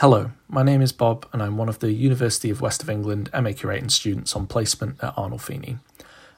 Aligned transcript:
Hello, 0.00 0.30
my 0.48 0.62
name 0.62 0.80
is 0.80 0.92
Bob, 0.92 1.26
and 1.32 1.42
I'm 1.42 1.56
one 1.56 1.68
of 1.68 1.80
the 1.80 1.90
University 1.90 2.50
of 2.50 2.60
West 2.60 2.84
of 2.84 2.88
England 2.88 3.30
MA 3.32 3.50
curating 3.50 3.90
students 3.90 4.36
on 4.36 4.46
placement 4.46 5.02
at 5.02 5.16
Arnolfini. 5.16 5.80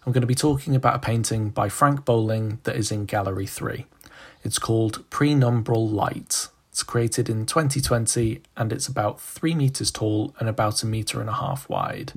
I'm 0.07 0.13
going 0.15 0.23
to 0.23 0.27
be 0.27 0.35
talking 0.35 0.75
about 0.75 0.95
a 0.95 0.99
painting 0.99 1.51
by 1.51 1.69
Frank 1.69 2.07
Bowling 2.07 2.61
that 2.63 2.75
is 2.75 2.91
in 2.91 3.05
Gallery 3.05 3.47
3. 3.47 3.85
It's 4.43 4.59
called 4.59 5.05
Prenumbral 5.11 5.93
Light. 5.93 6.49
It's 6.71 6.83
created 6.83 7.29
in 7.29 7.45
2020 7.45 8.41
and 8.57 8.73
it's 8.73 8.89
about 8.89 9.21
3 9.21 9.55
metres 9.55 9.91
tall 9.91 10.35
and 10.41 10.49
about 10.49 10.83
a 10.83 10.87
metre 10.87 11.21
and 11.21 11.29
a 11.29 11.35
half 11.35 11.69
wide. 11.69 12.15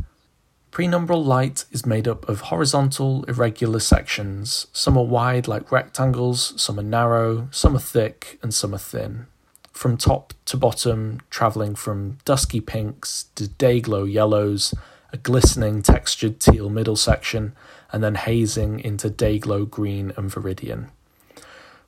Prenumbral 0.72 1.26
light 1.26 1.66
is 1.74 1.86
made 1.86 2.08
up 2.08 2.30
of 2.30 2.40
horizontal, 2.40 3.26
irregular 3.26 3.82
sections. 3.82 4.68
Some 4.72 4.98
are 4.98 5.04
wide 5.04 5.50
like 5.50 5.74
rectangles, 5.74 6.54
some 6.56 6.80
are 6.80 6.84
narrow, 6.84 7.50
some 7.52 7.76
are 7.76 7.80
thick, 7.80 8.40
and 8.42 8.54
some 8.54 8.74
are 8.74 8.78
thin. 8.78 9.28
From 9.74 9.98
top 9.98 10.34
to 10.46 10.56
bottom, 10.56 11.20
travelling 11.30 11.76
from 11.76 12.20
dusky 12.26 12.62
pinks 12.62 13.26
to 13.36 13.48
day 13.48 13.82
glow 13.82 14.04
yellows, 14.06 14.74
a 15.12 15.18
glistening 15.18 15.82
textured 15.82 16.40
teal 16.40 16.70
middle 16.70 16.96
section, 16.96 17.54
and 17.92 18.04
then 18.04 18.16
hazing 18.16 18.80
into 18.80 19.10
day 19.10 19.40
glow 19.40 19.66
green 19.66 20.14
and 20.16 20.32
viridian. 20.32 20.90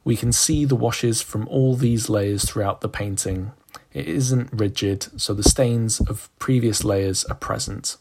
We 0.03 0.16
can 0.16 0.31
see 0.31 0.66
the 0.66 0.76
washes 0.76 1.21
from 1.21 1.48
all 1.48 1.76
these 1.76 2.09
layers 2.09 2.43
throughout 2.45 2.81
the 2.81 2.90
painting. 2.90 3.52
It 3.93 4.07
isn't 4.07 4.49
rigid, 4.52 5.07
so 5.20 5.34
the 5.34 5.43
stains 5.43 5.99
of 6.02 6.29
previous 6.38 6.84
layers 6.84 7.23
are 7.26 7.35
present. 7.35 7.98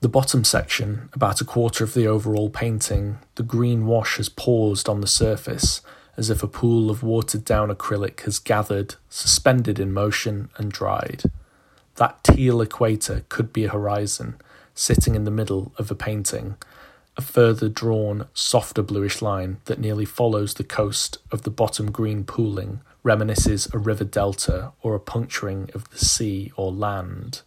The 0.00 0.08
bottom 0.08 0.44
section, 0.44 1.08
about 1.12 1.40
a 1.40 1.44
quarter 1.44 1.84
of 1.84 1.94
the 1.94 2.06
overall 2.06 2.50
painting, 2.50 3.18
the 3.36 3.42
green 3.42 3.86
wash 3.86 4.16
has 4.16 4.28
paused 4.28 4.88
on 4.88 5.00
the 5.00 5.06
surface, 5.06 5.80
as 6.16 6.30
if 6.30 6.42
a 6.42 6.48
pool 6.48 6.90
of 6.90 7.02
watered 7.02 7.44
down 7.44 7.70
acrylic 7.70 8.20
has 8.20 8.38
gathered, 8.38 8.96
suspended 9.08 9.78
in 9.78 9.92
motion, 9.92 10.50
and 10.56 10.70
dried. 10.70 11.24
That 11.96 12.22
teal 12.24 12.60
equator 12.60 13.24
could 13.28 13.52
be 13.52 13.64
a 13.64 13.70
horizon, 13.70 14.36
sitting 14.74 15.14
in 15.14 15.24
the 15.24 15.30
middle 15.30 15.72
of 15.78 15.90
a 15.90 15.94
painting, 15.94 16.56
a 17.16 17.22
further 17.22 17.68
drawn, 17.68 18.26
softer 18.32 18.82
bluish 18.82 19.20
line 19.20 19.58
that 19.66 19.78
nearly 19.78 20.04
follows 20.04 20.54
the 20.54 20.64
coast 20.64 21.18
of 21.30 21.42
the 21.42 21.50
bottom 21.50 21.90
green 21.90 22.24
pooling 22.24 22.80
reminisces 23.04 23.72
a 23.74 23.78
river 23.78 24.04
delta 24.04 24.72
or 24.80 24.94
a 24.94 25.00
puncturing 25.00 25.68
of 25.74 25.88
the 25.90 25.98
sea 25.98 26.52
or 26.56 26.70
land. 26.72 27.42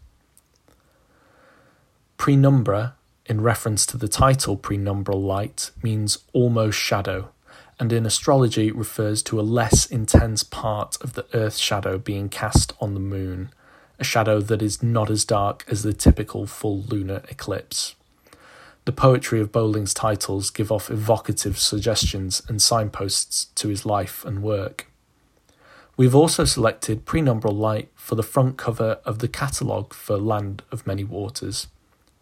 Prenumbra, 2.18 2.94
in 3.26 3.42
reference 3.42 3.86
to 3.88 3.98
the 3.98 4.08
title 4.08 4.58
prenumbral 4.58 5.24
light, 5.24 5.72
means 5.82 6.20
almost 6.34 6.78
shadow, 6.78 7.30
and 7.80 7.92
in 7.92 8.06
astrology 8.06 8.72
refers 8.72 9.22
to 9.24 9.40
a 9.40 9.44
less 9.44 9.86
intense 9.86 10.44
part 10.44 10.98
of 11.02 11.14
the 11.14 11.26
Earth's 11.34 11.58
shadow 11.58 11.98
being 11.98 12.30
cast 12.30 12.74
on 12.80 12.94
the 12.94 13.00
moon, 13.00 13.50
a 14.00 14.04
shadow 14.04 14.40
that 14.42 14.62
is 14.62 14.82
not 14.82 15.10
as 15.10 15.26
dark 15.26 15.66
as 15.68 15.84
the 15.84 15.94
typical 15.94 16.46
full 16.48 16.82
lunar 16.84 17.22
eclipse. 17.30 17.96
The 18.86 18.92
poetry 18.92 19.42
of 19.42 19.52
Bowling's 19.52 19.94
titles 19.94 20.50
give 20.50 20.72
off 20.72 20.92
evocative 20.92 21.58
suggestions 21.58 22.42
and 22.48 22.62
signposts 22.62 23.46
to 23.56 23.70
his 23.70 23.86
life 23.86 24.24
and 24.24 24.44
work. 24.44 24.88
We've 25.98 26.16
also 26.16 26.46
selected 26.46 27.06
Prenumbral 27.06 27.58
Light 27.58 27.90
for 27.96 28.16
the 28.16 28.24
front 28.24 28.58
cover 28.58 29.00
of 29.06 29.20
the 29.20 29.28
catalogue 29.28 29.94
for 29.94 30.18
Land 30.18 30.62
of 30.72 30.86
Many 30.86 31.04
Waters 31.04 31.68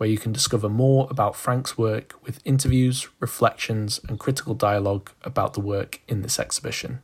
where 0.03 0.09
you 0.09 0.17
can 0.17 0.33
discover 0.33 0.67
more 0.67 1.07
about 1.09 1.33
Frank's 1.33 1.77
work 1.77 2.15
with 2.25 2.41
interviews, 2.43 3.07
reflections, 3.21 4.01
and 4.09 4.19
critical 4.19 4.53
dialogue 4.53 5.09
about 5.21 5.53
the 5.53 5.61
work 5.61 6.01
in 6.09 6.23
this 6.23 6.39
exhibition. 6.39 7.01